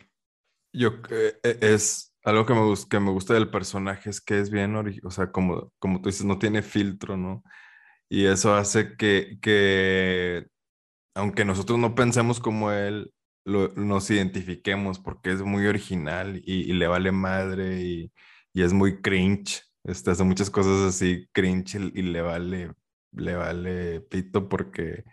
Yo, 0.72 1.02
eh, 1.10 1.38
eh, 1.44 1.58
es 1.60 2.16
algo 2.24 2.46
que 2.46 2.54
me, 2.54 2.74
que 2.90 3.00
me 3.00 3.12
gusta 3.12 3.34
del 3.34 3.52
personaje, 3.52 4.10
es 4.10 4.22
que 4.22 4.40
es 4.40 4.50
bien, 4.50 4.76
o 4.76 5.12
sea, 5.12 5.32
como, 5.32 5.74
como 5.80 6.02
tú 6.02 6.10
dices, 6.10 6.26
no 6.26 6.40
tiene 6.40 6.62
filtro, 6.62 7.18
¿no? 7.18 7.44
Y 8.08 8.26
eso 8.26 8.56
hace 8.56 8.96
que, 8.96 9.38
que, 9.42 10.48
aunque 11.16 11.46
nosotros 11.46 11.80
no 11.80 11.96
pensemos 11.96 12.40
como 12.40 12.72
él, 12.72 13.12
nos 13.46 14.10
identifiquemos 14.10 15.00
porque 15.00 15.32
es 15.32 15.42
muy 15.42 15.66
original 15.68 16.42
y, 16.46 16.74
le 16.74 16.88
vale 16.88 17.12
madre 17.12 17.82
y, 17.82 18.12
y, 18.54 18.64
es 18.64 18.74
muy 18.74 19.02
cringe. 19.02 19.64
Este, 19.84 20.12
hace 20.12 20.24
muchas 20.24 20.50
cosas 20.50 20.96
así 20.96 21.28
cringe 21.34 21.76
y, 21.76 22.02
le 22.04 22.22
vale, 22.22 22.72
le 23.12 23.36
vale 23.36 24.02
pito 24.02 24.48
porque 24.50 25.04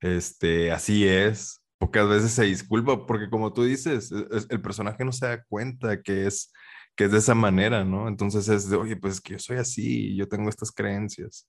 este, 0.00 0.72
así 0.72 1.06
es. 1.06 1.62
Pocas 1.78 2.08
veces 2.08 2.32
se 2.32 2.44
disculpa 2.44 3.06
porque 3.06 3.30
como 3.30 3.52
tú 3.52 3.64
dices, 3.64 4.12
e, 4.12 4.26
el 4.50 4.62
personaje 4.62 5.04
no 5.04 5.12
se 5.12 5.26
da 5.26 5.44
cuenta 5.44 6.02
que 6.02 6.26
es, 6.26 6.52
que 6.96 7.04
es 7.04 7.12
de 7.12 7.18
esa 7.18 7.34
manera, 7.34 7.84
¿no? 7.84 8.08
Entonces 8.08 8.48
es 8.48 8.68
de, 8.70 8.76
oye, 8.76 8.96
pues 8.96 9.14
es 9.14 9.20
que 9.20 9.32
yo 9.34 9.38
soy 9.40 9.58
así, 9.58 10.16
yo 10.16 10.28
tengo 10.28 10.48
estas 10.48 10.72
creencias. 10.72 11.48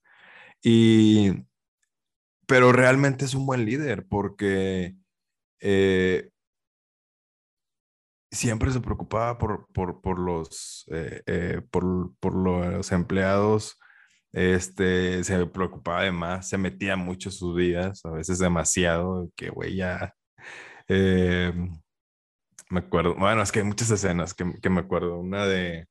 Y, 0.62 1.32
pero 2.46 2.72
realmente 2.72 3.24
es 3.24 3.34
un 3.34 3.46
buen 3.46 3.64
líder 3.64 4.06
porque 4.08 4.94
eh, 5.64 6.30
siempre 8.30 8.70
se 8.70 8.80
preocupaba 8.80 9.38
por, 9.38 9.66
por, 9.72 10.00
por 10.02 10.18
los, 10.18 10.84
eh, 10.92 11.22
eh, 11.26 11.62
por, 11.70 12.14
por, 12.20 12.34
los 12.36 12.92
empleados, 12.92 13.78
este, 14.32 15.24
se 15.24 15.46
preocupaba 15.46 16.00
además, 16.00 16.48
se 16.48 16.58
metía 16.58 16.96
mucho 16.96 17.30
sus 17.30 17.56
vidas, 17.56 18.04
a 18.04 18.10
veces 18.10 18.38
demasiado, 18.38 19.30
que 19.36 19.50
güey 19.50 19.76
ya... 19.76 20.14
me 22.70 22.80
acuerdo, 22.80 23.14
bueno, 23.16 23.42
es 23.42 23.52
que 23.52 23.60
hay 23.60 23.64
muchas 23.64 23.90
escenas 23.90 24.34
que, 24.34 24.44
que 24.60 24.70
me 24.70 24.80
acuerdo, 24.80 25.18
una 25.18 25.46
de, 25.46 25.86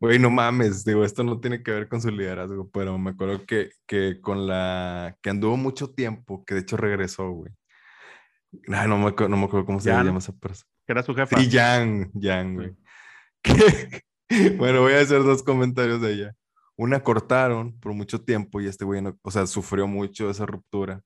Güey, 0.00 0.18
no 0.18 0.28
mames, 0.30 0.84
digo, 0.84 1.04
esto 1.04 1.22
no 1.24 1.40
tiene 1.40 1.62
que 1.62 1.70
ver 1.70 1.88
con 1.88 2.00
su 2.02 2.10
liderazgo, 2.10 2.68
pero 2.70 2.98
me 2.98 3.12
acuerdo 3.12 3.46
que, 3.46 3.70
que 3.86 4.20
con 4.20 4.46
la 4.46 5.16
que 5.22 5.30
anduvo 5.30 5.56
mucho 5.56 5.90
tiempo, 5.94 6.44
que 6.44 6.54
de 6.54 6.60
hecho 6.60 6.76
regresó, 6.76 7.30
güey. 7.30 7.52
Ay, 8.68 8.88
no, 8.88 8.98
me, 8.98 9.12
no 9.28 9.36
me 9.36 9.44
acuerdo 9.44 9.66
cómo 9.66 9.80
se 9.80 9.90
llama 9.90 10.18
esa 10.18 10.32
persona. 10.32 10.70
Que 10.86 10.92
era 10.92 11.02
su 11.02 11.14
jefa. 11.14 11.40
Y 11.40 11.50
Jan, 11.50 12.10
Jan, 12.20 12.54
güey. 12.54 12.76
bueno, 14.56 14.80
voy 14.80 14.94
a 14.94 15.00
hacer 15.00 15.22
dos 15.22 15.42
comentarios 15.42 16.00
de 16.00 16.12
ella. 16.12 16.34
Una 16.76 17.02
cortaron 17.02 17.78
por 17.78 17.92
mucho 17.92 18.20
tiempo 18.20 18.60
y 18.60 18.66
este 18.66 18.84
güey, 18.84 19.00
no, 19.00 19.16
o 19.22 19.30
sea, 19.30 19.46
sufrió 19.46 19.86
mucho 19.86 20.28
esa 20.30 20.44
ruptura 20.44 21.00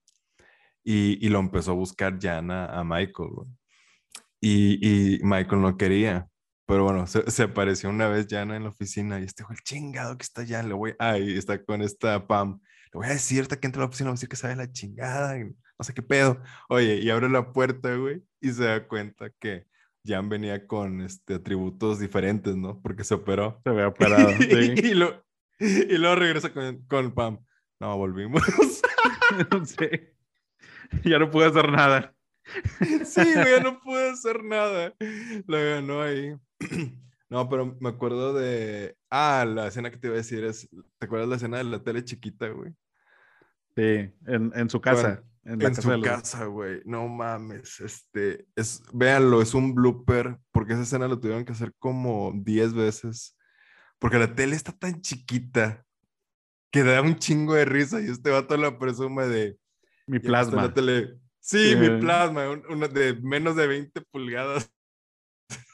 y, 0.83 1.25
y 1.25 1.28
lo 1.28 1.38
empezó 1.40 1.73
a 1.73 1.75
buscar 1.75 2.19
Jan 2.21 2.50
a, 2.50 2.83
Michael, 2.85 3.31
güey. 3.31 3.49
Y, 4.40 5.17
y 5.17 5.19
Michael 5.23 5.61
no 5.61 5.76
quería 5.76 6.28
pero 6.69 6.85
bueno, 6.85 7.07
se, 7.07 7.43
apareció 7.43 7.88
una 7.88 8.09
vez 8.09 8.26
Jana 8.28 8.55
en 8.55 8.64
la 8.64 8.69
oficina 8.69 9.19
y 9.19 9.25
este 9.25 9.43
güey, 9.43 9.57
chingado 9.64 10.19
que 10.19 10.25
está 10.25 10.43
ya, 10.43 10.62
le 10.62 10.75
voy, 10.75 10.95
ay, 10.99 11.38
está 11.38 11.64
con 11.64 11.81
esta 11.81 12.26
Pam, 12.26 12.61
le 12.93 12.99
voy 12.99 13.07
a 13.07 13.12
decir, 13.12 13.38
ahorita 13.38 13.59
que 13.59 13.67
entra 13.69 13.81
a 13.81 13.85
la 13.85 13.88
oficina, 13.88 14.09
le 14.09 14.11
voy 14.11 14.17
a 14.17 14.19
decir 14.19 14.28
que 14.28 14.37
sabe 14.37 14.55
la 14.55 14.71
chingada, 14.71 15.35
no 15.79 15.85
sé 15.85 15.95
qué 15.95 16.03
pedo. 16.03 16.43
Oye, 16.69 16.97
y 16.97 17.11
abre 17.11 17.29
la 17.29 17.53
puerta, 17.53 17.95
güey, 17.95 18.23
y 18.41 18.51
se 18.51 18.65
da 18.65 18.89
cuenta 18.89 19.31
que 19.39 19.67
Jan 20.05 20.29
venía 20.29 20.67
con 20.67 21.01
este, 21.01 21.35
atributos 21.35 22.01
diferentes, 22.01 22.57
¿no? 22.57 22.81
Porque 22.81 23.05
se 23.05 23.15
operó. 23.15 23.61
Se 23.63 23.71
había 23.71 23.89
operado, 23.89 24.29
sí. 24.39 24.75
y, 24.77 24.95
lo, 24.95 25.25
y 25.61 25.97
luego 25.99 26.17
regresa 26.17 26.53
con, 26.53 26.83
con 26.87 27.13
Pam. 27.13 27.39
No, 27.81 27.97
volvimos. 27.97 28.43
sí. 29.65 29.89
Ya 31.05 31.19
no 31.19 31.31
pude 31.31 31.47
hacer 31.47 31.71
nada. 31.71 32.15
Sí, 33.05 33.21
güey, 33.35 33.57
ya 33.57 33.61
no 33.61 33.81
pude 33.81 34.11
hacer 34.11 34.43
nada. 34.43 34.95
Lo 35.47 35.59
ganó 35.59 36.03
ahí. 36.03 36.35
No, 37.31 37.47
pero 37.47 37.77
me 37.79 37.91
acuerdo 37.91 38.33
de. 38.33 38.97
Ah, 39.11 39.45
la 39.47 39.67
escena 39.67 39.91
que 39.91 39.99
te 39.99 40.07
iba 40.07 40.15
a 40.15 40.17
decir 40.17 40.45
es. 40.45 40.67
¿Te 40.97 41.05
acuerdas 41.05 41.29
la 41.29 41.37
escena 41.37 41.59
de 41.59 41.65
la 41.65 41.83
tele 41.83 42.03
chiquita, 42.03 42.49
güey? 42.49 42.73
Sí, 43.77 44.11
en, 44.27 44.51
en 44.55 44.71
su 44.71 44.81
casa. 44.81 45.23
En, 45.49 45.62
en 45.62 45.75
su 45.75 46.00
casa, 46.02 46.45
güey. 46.45 46.83
No 46.85 47.09
mames. 47.09 47.81
Este. 47.81 48.47
Es, 48.55 48.83
véanlo, 48.93 49.40
es 49.40 49.55
un 49.55 49.75
blooper. 49.75 50.38
Porque 50.52 50.75
esa 50.75 50.83
escena 50.83 51.09
lo 51.09 51.19
tuvieron 51.19 51.45
que 51.45 51.52
hacer 51.52 51.73
como 51.78 52.33
10 52.35 52.75
veces. 52.75 53.37
Porque 53.99 54.19
la 54.19 54.35
tele 54.35 54.57
está 54.57 54.73
tan 54.73 55.00
chiquita 55.00 55.85
que 56.71 56.85
da 56.85 57.00
un 57.00 57.17
chingo 57.17 57.55
de 57.55 57.64
risa 57.64 58.00
y 58.00 58.11
este 58.11 58.31
vato 58.31 58.57
la 58.59 58.78
presume 58.78 59.26
de. 59.26 59.59
Mi 60.07 60.19
plasma. 60.19 60.62
La 60.62 60.75
tele. 60.75 61.19
Sí, 61.40 61.75
mi 61.76 61.99
plasma, 61.99 62.47
una 62.69 62.88
de 62.88 63.14
menos 63.23 63.57
de 63.57 63.67
20 63.67 64.00
pulgadas. 64.11 64.71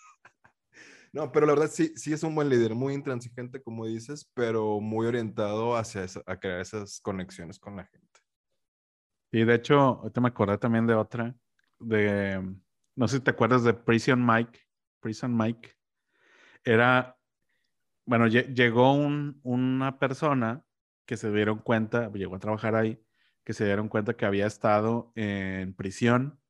No, 1.13 1.31
pero 1.31 1.47
la 1.47 1.53
verdad 1.53 1.71
sí, 1.73 1.93
sí 1.95 2.13
es 2.13 2.25
un 2.25 2.35
buen 2.35 2.49
líder, 2.49 2.75
muy 2.75 2.93
intransigente, 2.93 3.63
como 3.63 3.87
dices, 3.87 4.29
pero 4.35 4.81
muy 4.81 5.07
orientado 5.07 5.77
hacia 5.77 6.07
a 6.27 6.41
crear 6.41 6.61
esas 6.61 6.99
conexiones 7.01 7.61
con 7.61 7.77
la 7.77 7.85
gente. 7.85 8.14
Y 9.35 9.45
de 9.45 9.57
hecho, 9.57 9.81
ahorita 9.81 10.21
me 10.21 10.29
acordé 10.29 10.59
también 10.59 10.87
de 10.87 10.95
otra, 10.95 11.35
de, 11.81 12.41
no 12.95 13.09
sé 13.09 13.17
si 13.17 13.23
te 13.25 13.33
acuerdas 13.33 13.65
de 13.65 13.75
Prison 13.75 14.25
Mike, 14.25 14.61
Prison 15.01 15.37
Mike. 15.37 15.73
Era, 16.63 17.19
bueno, 18.07 18.29
llegó 18.29 18.93
un, 18.93 19.41
una 19.43 19.99
persona 19.99 20.63
que 21.05 21.17
se 21.17 21.33
dieron 21.33 21.59
cuenta, 21.59 22.13
llegó 22.13 22.37
a 22.37 22.39
trabajar 22.39 22.77
ahí, 22.77 23.03
que 23.43 23.55
se 23.55 23.65
dieron 23.65 23.89
cuenta 23.89 24.15
que 24.15 24.25
había 24.25 24.47
estado 24.47 25.11
en 25.17 25.75
prisión 25.75 26.41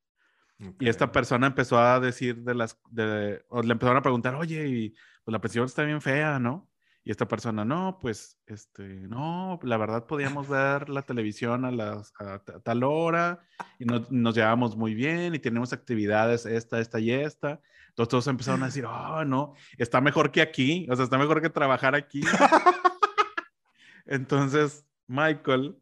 y 0.78 0.88
esta 0.90 1.10
persona 1.10 1.46
empezó 1.46 1.78
a 1.78 1.98
decir 2.00 2.42
de 2.42 2.54
las, 2.54 2.78
de, 2.90 3.46
o 3.48 3.62
le 3.62 3.72
empezaron 3.72 3.96
a 3.96 4.02
preguntar, 4.02 4.34
oye, 4.34 4.68
y, 4.68 4.90
pues 5.24 5.32
la 5.32 5.40
presión 5.40 5.64
está 5.64 5.84
bien 5.84 6.02
fea, 6.02 6.38
¿no? 6.38 6.68
Y 7.06 7.10
esta 7.10 7.28
persona, 7.28 7.66
no, 7.66 7.98
pues, 8.00 8.40
este, 8.46 8.82
no, 8.82 9.60
la 9.62 9.76
verdad 9.76 10.06
podíamos 10.06 10.48
ver 10.48 10.88
la 10.88 11.02
televisión 11.02 11.66
a, 11.66 11.70
las, 11.70 12.14
tal 12.62 12.82
hora 12.82 13.40
y 13.78 13.84
nos 13.84 14.34
llevábamos 14.34 14.74
muy 14.74 14.94
bien 14.94 15.34
y 15.34 15.38
tenemos 15.38 15.74
actividades 15.74 16.46
esta, 16.46 16.80
esta 16.80 16.98
y 17.00 17.10
esta. 17.10 17.60
Entonces 17.90 18.10
todos 18.10 18.26
empezaron 18.26 18.62
a 18.62 18.66
decir, 18.66 18.86
oh, 18.86 19.24
no, 19.24 19.54
está 19.76 20.00
mejor 20.00 20.32
que 20.32 20.40
aquí, 20.40 20.86
o 20.90 20.96
sea, 20.96 21.04
está 21.04 21.18
mejor 21.18 21.42
que 21.42 21.50
trabajar 21.50 21.94
aquí. 21.94 22.22
Entonces 24.06 24.86
Michael 25.06 25.76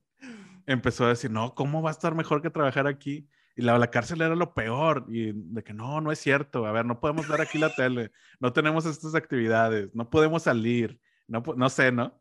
empezó 0.67 1.05
a 1.07 1.11
decir, 1.11 1.31
no, 1.31 1.55
¿cómo 1.55 1.83
va 1.83 1.91
a 1.91 1.93
estar 1.93 2.15
mejor 2.17 2.43
que 2.43 2.51
trabajar 2.51 2.87
aquí? 2.89 3.29
Y 3.55 3.63
la, 3.63 3.79
la 3.79 3.91
cárcel 3.91 4.23
era 4.23 4.35
lo 4.35 4.55
peor. 4.55 5.07
Y 5.09 5.33
de 5.33 5.63
que 5.63 5.73
no, 5.73 6.01
no 6.01 6.11
es 6.11 6.19
cierto. 6.19 6.67
A 6.67 6.73
ver, 6.73 6.85
no 6.87 7.01
podemos 7.01 7.29
ver 7.29 7.41
aquí 7.41 7.59
la 7.59 7.75
tele. 7.75 8.11
No 8.41 8.53
tenemos 8.53 8.87
estas 8.87 9.15
actividades. 9.15 9.95
No 9.95 10.09
podemos 10.09 10.45
salir. 10.45 10.99
No, 11.27 11.43
no 11.57 11.69
sé, 11.69 11.93
¿no? 11.93 12.21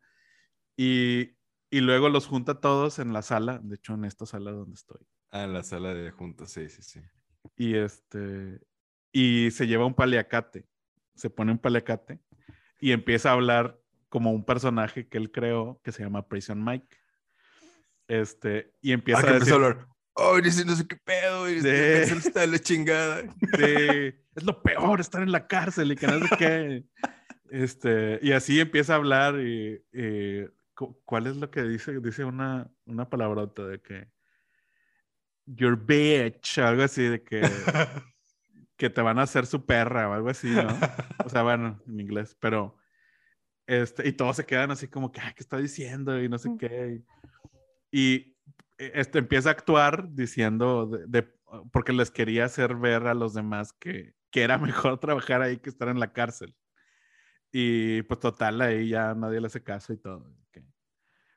Y, 0.78 1.38
y 1.70 1.82
luego 1.82 2.10
los 2.10 2.28
junta 2.28 2.60
todos 2.60 3.00
en 3.00 3.14
la 3.14 3.22
sala. 3.22 3.60
De 3.64 3.76
hecho, 3.76 3.94
en 3.94 4.06
esta 4.06 4.26
sala 4.26 4.52
donde 4.52 4.76
estoy. 4.76 5.06
Ah, 5.32 5.44
en 5.44 5.54
la 5.54 5.64
sala 5.64 5.94
de 5.94 6.12
juntas, 6.12 6.52
sí, 6.52 6.70
sí, 6.70 6.82
sí. 6.82 7.02
Y 7.56 7.76
este. 7.76 8.60
Y 9.12 9.52
se 9.52 9.68
lleva 9.68 9.86
un 9.86 9.94
paliacate. 9.94 10.68
Se 11.16 11.30
pone 11.30 11.52
un 11.52 11.60
paliacate. 11.60 12.20
Y 12.80 12.92
empieza 12.92 13.30
a 13.30 13.34
hablar 13.34 13.80
como 14.10 14.32
un 14.32 14.44
personaje 14.44 15.08
que 15.08 15.18
él 15.18 15.32
creó 15.32 15.80
que 15.84 15.92
se 15.92 16.04
llama 16.04 16.28
Prison 16.28 16.64
Mike. 16.64 16.98
Este, 18.08 18.74
y 18.82 18.92
empieza 18.92 19.22
ah, 19.26 19.30
a 19.30 19.40
decir, 19.40 19.54
hablar, 19.54 19.88
oh, 20.16 20.42
dice 20.42 20.66
no 20.66 20.76
sé 20.76 20.86
qué 20.86 20.98
pedo, 20.98 21.50
y 21.50 21.62
sí. 21.62 21.68
está 21.68 22.46
la 22.46 22.60
chingada. 22.60 23.24
Sí, 23.58 24.14
es 24.36 24.44
lo 24.44 24.62
peor 24.62 25.00
estar 25.00 25.22
en 25.22 25.32
la 25.32 25.48
cárcel 25.48 25.94
y 25.94 25.96
que 25.96 26.08
no 26.08 26.20
sé 26.20 26.36
qué. 26.38 26.84
Este, 27.52 28.18
y 28.22 28.32
así 28.32 28.62
empieza 28.62 28.94
a 28.94 28.96
hablar 28.96 29.36
y, 29.42 29.84
¿cuál 31.04 31.28
es 31.28 31.36
lo 31.36 31.52
que 31.52 31.64
dice? 31.64 32.00
Dice 32.00 32.24
una, 32.24 32.72
una 32.86 33.10
palabrota 33.10 33.68
de 33.68 33.82
que 33.82 34.08
your 35.46 35.76
bitch, 35.76 36.60
algo 36.60 36.84
así 36.84 37.04
de 37.04 37.22
que 37.22 37.42
que 38.78 38.90
te 38.90 39.02
van 39.02 39.20
a 39.20 39.24
hacer 39.24 39.46
su 39.46 39.66
perra 39.66 40.10
o 40.10 40.14
algo 40.14 40.30
así, 40.30 40.50
¿no? 40.50 40.70
O 41.26 41.30
sea, 41.30 41.44
bueno, 41.44 41.82
en 41.88 42.00
inglés, 42.00 42.38
pero 42.40 42.78
este, 43.68 44.08
y 44.08 44.14
todos 44.14 44.38
se 44.38 44.46
quedan 44.46 44.72
así 44.72 44.88
como 44.88 45.12
que, 45.12 45.20
¿qué 45.20 45.44
está 45.44 45.58
diciendo? 45.58 46.22
Y 46.24 46.30
no 46.30 46.38
sé 46.38 46.56
qué. 46.58 47.04
Y 47.92 48.38
e, 48.78 48.92
este, 48.96 49.20
empieza 49.20 49.50
a 49.50 49.52
actuar 49.52 50.14
diciendo, 50.14 50.88
de, 50.88 51.24
porque 51.74 51.92
les 51.92 52.12
quería 52.12 52.46
hacer 52.46 52.76
ver 52.76 53.08
a 53.08 53.14
los 53.14 53.34
demás 53.34 53.74
que, 53.74 54.16
que 54.32 54.42
era 54.42 54.58
mejor 54.58 55.02
trabajar 55.02 55.42
ahí 55.42 55.58
que 55.58 55.70
estar 55.70 55.90
en 55.90 56.00
la 56.00 56.14
cárcel. 56.14 56.56
Y 57.52 58.02
pues 58.04 58.20
total, 58.20 58.62
ahí 58.62 58.90
ya 58.90 59.14
nadie 59.14 59.42
le 59.42 59.48
hace 59.48 59.64
caso 59.64 59.94
y 59.94 59.98
todo. 59.98 60.26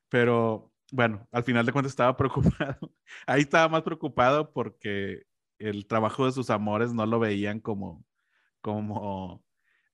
Pero 0.08 0.72
bueno, 0.92 1.26
al 1.32 1.42
final 1.42 1.66
de 1.66 1.72
cuentas 1.72 1.92
estaba 1.92 2.16
preocupado. 2.16 2.92
Ahí 3.26 3.42
estaba 3.42 3.68
más 3.68 3.82
preocupado 3.82 4.52
porque 4.52 5.24
el 5.58 5.86
trabajo 5.86 6.26
de 6.26 6.32
sus 6.32 6.50
amores 6.50 6.92
no 6.92 7.06
lo 7.06 7.18
veían 7.18 7.60
como, 7.60 8.04
como 8.60 9.44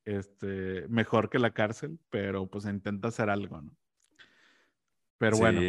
este, 0.05 0.87
mejor 0.89 1.31
que 1.31 1.39
la 1.39 1.53
cárcel, 1.53 1.99
pero 2.11 2.49
pues 2.49 2.65
intenta 2.67 3.09
hacer 3.09 3.31
algo, 3.31 3.63
¿no? 3.63 3.77
Pero 5.19 5.37
sí. 5.37 5.43
bueno. 5.43 5.61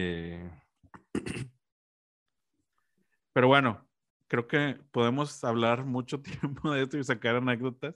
Pero 3.34 3.48
bueno, 3.48 3.88
creo 4.27 4.48
que 4.48 4.79
podemos 4.91 5.43
hablar 5.43 5.86
mucho 5.86 6.22
tiempo 6.41 6.72
de 6.72 6.84
esto 6.84 6.98
y 6.98 7.03
sacar 7.03 7.36
anécdotas, 7.36 7.96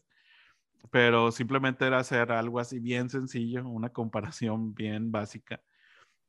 pero 0.92 1.32
simplemente 1.32 1.86
era 1.86 2.00
hacer 2.00 2.32
algo 2.32 2.60
así 2.60 2.80
bien 2.80 3.10
sencillo, 3.10 3.68
una 3.68 3.90
comparación 3.90 4.74
bien 4.74 5.12
básica. 5.12 5.62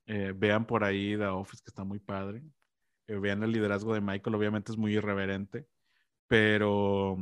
Eh, 0.07 0.33
vean 0.37 0.67
por 0.67 0.85
ahí 0.85 1.17
The 1.17 1.27
Office, 1.27 1.63
que 1.63 1.71
está 1.71 1.85
muy 1.85 1.99
padre. 1.99 2.43
Eh, 3.09 3.17
vean 3.19 3.43
el 3.43 3.53
liderazgo 3.53 3.95
de 3.95 4.01
Michael, 4.01 4.37
obviamente 4.37 4.73
es 4.73 4.79
muy 4.79 4.95
irreverente, 4.95 5.67
pero 6.29 7.17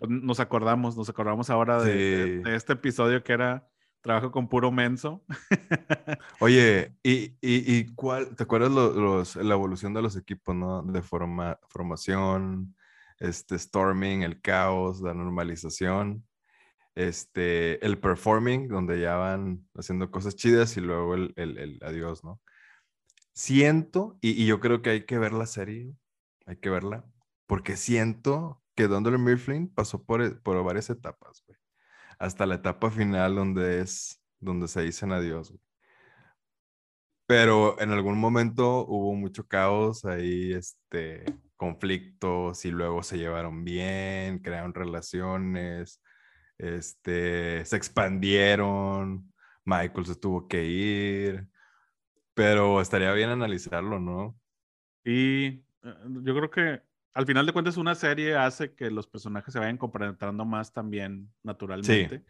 nos 0.00 0.40
acordamos, 0.40 0.96
nos 0.96 1.08
acordamos 1.08 1.50
ahora 1.50 1.82
de 1.82 2.42
este 2.46 2.74
episodio 2.74 3.22
que 3.22 3.32
era 3.32 3.68
trabajo 4.04 4.30
con 4.30 4.48
puro 4.48 4.70
menso. 4.70 5.24
Oye, 6.40 6.94
¿y, 7.02 7.36
y, 7.40 7.86
cuál, 7.94 8.36
te 8.36 8.42
acuerdas 8.42 8.70
los, 8.70 9.36
la 9.36 9.54
evolución 9.54 9.94
de 9.94 10.02
los 10.02 10.14
equipos, 10.14 10.54
¿no? 10.54 10.82
De 10.82 11.00
forma, 11.00 11.58
formación, 11.68 12.76
este, 13.18 13.58
storming, 13.58 14.22
el 14.22 14.42
caos, 14.42 15.00
la 15.00 15.14
normalización, 15.14 16.22
este, 16.94 17.84
el 17.84 17.98
performing, 17.98 18.68
donde 18.68 19.00
ya 19.00 19.16
van 19.16 19.66
haciendo 19.74 20.10
cosas 20.10 20.36
chidas 20.36 20.76
y 20.76 20.80
luego 20.80 21.14
el, 21.14 21.32
el, 21.36 21.78
adiós, 21.82 22.24
¿no? 22.24 22.40
siento, 23.34 24.18
y, 24.22 24.46
yo 24.46 24.60
creo 24.60 24.82
que 24.82 24.90
hay 24.90 25.06
que 25.06 25.18
ver 25.18 25.32
la 25.32 25.46
serie, 25.46 25.92
hay 26.46 26.56
que 26.56 26.70
verla, 26.70 27.04
porque 27.46 27.76
siento 27.76 28.62
que 28.74 28.88
Dunder 28.88 29.18
Mifflin 29.18 29.68
pasó 29.68 30.04
por, 30.04 30.22
e, 30.22 30.30
por 30.32 30.62
varias 30.64 30.90
etapas. 30.90 31.44
Hasta 32.18 32.46
la 32.46 32.56
etapa 32.56 32.90
final 32.90 33.36
donde 33.36 33.80
es, 33.80 34.22
donde 34.40 34.68
se 34.68 34.82
dicen 34.82 35.12
adiós. 35.12 35.54
Pero 37.26 37.80
en 37.80 37.90
algún 37.90 38.18
momento 38.18 38.86
hubo 38.86 39.14
mucho 39.14 39.46
caos 39.48 40.04
ahí, 40.04 40.52
este, 40.52 41.24
conflictos 41.56 42.64
y 42.64 42.70
luego 42.70 43.02
se 43.02 43.18
llevaron 43.18 43.64
bien, 43.64 44.40
crearon 44.40 44.74
relaciones, 44.74 46.00
este, 46.58 47.64
se 47.64 47.76
expandieron, 47.76 49.32
Michael 49.64 50.06
se 50.06 50.16
tuvo 50.16 50.46
que 50.48 50.64
ir, 50.64 51.48
pero 52.34 52.80
estaría 52.80 53.12
bien 53.12 53.30
analizarlo, 53.30 54.00
¿no? 54.00 54.38
Y 55.04 55.46
eh, 55.46 55.62
yo 56.22 56.34
creo 56.34 56.50
que 56.50 56.82
al 57.12 57.26
final 57.26 57.46
de 57.46 57.52
cuentas 57.52 57.76
una 57.76 57.94
serie 57.94 58.36
hace 58.36 58.74
que 58.74 58.90
los 58.90 59.06
personajes 59.06 59.52
se 59.52 59.58
vayan 59.58 59.78
compenetrando 59.78 60.44
más 60.44 60.72
también 60.72 61.32
naturalmente, 61.42 62.24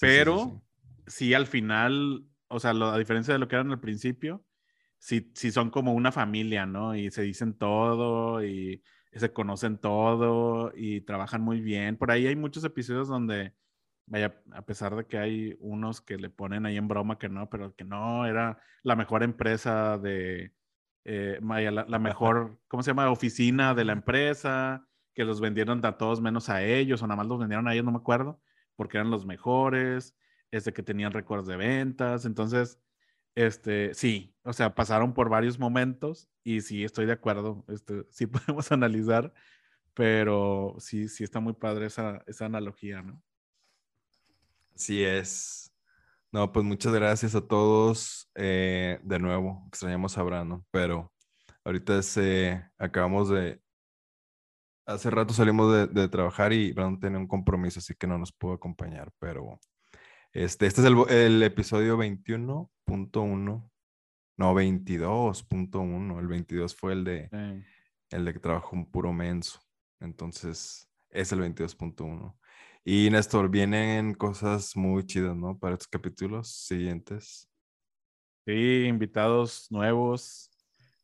pero 0.00 0.62
sí, 1.06 1.34
al 1.34 1.46
final, 1.46 2.24
o 2.48 2.58
sea, 2.58 2.70
a 2.70 2.98
diferencia 2.98 3.32
de 3.32 3.38
lo 3.38 3.48
que 3.48 3.56
eran 3.56 3.70
al 3.70 3.80
principio, 3.80 4.44
sí, 4.98 5.30
sí 5.34 5.52
son 5.52 5.70
como 5.70 5.94
una 5.94 6.10
familia, 6.10 6.66
¿no? 6.66 6.96
Y 6.96 7.10
se 7.10 7.22
dicen 7.22 7.54
todo 7.54 8.44
y 8.44 8.82
se 9.12 9.32
conocen 9.32 9.78
todo 9.78 10.72
y 10.74 11.00
trabajan 11.02 11.42
muy 11.42 11.60
bien. 11.60 11.96
Por 11.96 12.10
ahí 12.10 12.26
hay 12.26 12.36
muchos 12.36 12.64
episodios 12.64 13.08
donde, 13.08 13.54
vaya, 14.06 14.42
a 14.52 14.62
pesar 14.62 14.94
de 14.96 15.06
que 15.06 15.18
hay 15.18 15.56
unos 15.60 16.00
que 16.00 16.18
le 16.18 16.30
ponen 16.30 16.66
ahí 16.66 16.76
en 16.76 16.88
broma 16.88 17.18
que 17.18 17.28
no, 17.28 17.48
pero 17.50 17.74
que 17.74 17.84
no, 17.84 18.26
era 18.26 18.58
la 18.82 18.96
mejor 18.96 19.22
empresa 19.22 19.98
de, 19.98 20.52
eh, 21.04 21.38
vaya, 21.40 21.70
la, 21.70 21.98
mejor, 21.98 22.60
¿cómo 22.68 22.82
se 22.82 22.90
llama? 22.90 23.10
Oficina 23.10 23.74
de 23.74 23.84
la 23.84 23.92
empresa, 23.92 24.86
que 25.14 25.24
los 25.24 25.40
vendieron 25.40 25.84
a 25.84 25.96
todos 25.96 26.20
menos 26.20 26.48
a 26.48 26.62
ellos, 26.62 27.02
o 27.02 27.06
nada 27.06 27.16
más 27.16 27.26
los 27.26 27.38
vendieron 27.38 27.66
a 27.66 27.72
ellos, 27.72 27.84
no 27.84 27.92
me 27.92 27.98
acuerdo, 27.98 28.40
porque 28.76 28.98
eran 28.98 29.10
los 29.10 29.26
mejores, 29.26 30.14
este 30.50 30.72
que 30.72 30.82
tenían 30.82 31.12
récords 31.12 31.46
de 31.46 31.56
ventas. 31.56 32.24
Entonces, 32.24 32.78
este, 33.38 33.94
sí, 33.94 34.34
o 34.42 34.52
sea, 34.52 34.74
pasaron 34.74 35.14
por 35.14 35.28
varios 35.28 35.60
momentos 35.60 36.28
y 36.42 36.60
sí, 36.60 36.82
estoy 36.82 37.06
de 37.06 37.12
acuerdo, 37.12 37.64
este, 37.68 38.04
sí 38.10 38.26
podemos 38.26 38.72
analizar, 38.72 39.32
pero 39.94 40.74
sí, 40.80 41.08
sí 41.08 41.22
está 41.22 41.38
muy 41.38 41.52
padre 41.52 41.86
esa, 41.86 42.20
esa 42.26 42.46
analogía, 42.46 43.00
¿no? 43.00 43.22
Sí 44.74 45.04
es. 45.04 45.72
No, 46.32 46.50
pues 46.50 46.64
muchas 46.64 46.92
gracias 46.92 47.36
a 47.36 47.46
todos. 47.46 48.28
Eh, 48.34 48.98
de 49.04 49.18
nuevo, 49.20 49.64
extrañamos 49.68 50.18
a 50.18 50.22
Brano, 50.24 50.66
pero 50.72 51.12
ahorita 51.64 52.02
se, 52.02 52.60
acabamos 52.76 53.28
de... 53.28 53.60
Hace 54.84 55.10
rato 55.10 55.32
salimos 55.32 55.72
de, 55.72 55.86
de 55.86 56.08
trabajar 56.08 56.52
y 56.52 56.72
Brano 56.72 56.98
tiene 56.98 57.18
un 57.18 57.28
compromiso, 57.28 57.78
así 57.78 57.94
que 57.94 58.08
no 58.08 58.18
nos 58.18 58.32
pudo 58.32 58.54
acompañar, 58.54 59.12
pero 59.20 59.60
este, 60.32 60.66
este 60.66 60.80
es 60.82 60.86
el, 60.86 60.96
el 61.10 61.42
episodio 61.42 61.96
21.1. 61.98 63.70
No, 64.36 64.54
22.1. 64.54 66.20
El 66.20 66.26
22 66.28 66.76
fue 66.76 66.92
el 66.92 67.04
de, 67.04 67.64
el 68.10 68.24
de 68.24 68.32
que 68.32 68.38
trabajó 68.38 68.76
un 68.76 68.90
puro 68.90 69.12
menso. 69.12 69.60
Entonces, 70.00 70.88
es 71.10 71.32
el 71.32 71.40
22.1. 71.40 72.36
Y 72.84 73.10
Néstor, 73.10 73.50
vienen 73.50 74.14
cosas 74.14 74.76
muy 74.76 75.04
chidas, 75.04 75.36
¿no? 75.36 75.58
Para 75.58 75.74
estos 75.74 75.88
capítulos 75.88 76.48
siguientes. 76.48 77.50
Sí, 78.46 78.84
invitados 78.86 79.66
nuevos. 79.70 80.50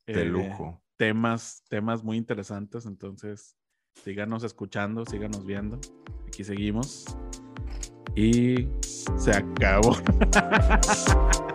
De 0.06 0.22
eh, 0.22 0.24
lujo. 0.26 0.82
Temas, 0.96 1.64
temas 1.68 2.04
muy 2.04 2.16
interesantes. 2.16 2.86
Entonces, 2.86 3.56
síganos 4.02 4.44
escuchando, 4.44 5.04
síganos 5.04 5.44
viendo. 5.44 5.80
Aquí 6.26 6.44
seguimos 6.44 7.04
y 8.16 8.66
se 9.16 9.32
acabó. 9.32 9.96